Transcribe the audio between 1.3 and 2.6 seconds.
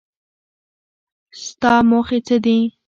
ستا موخې څه دي؟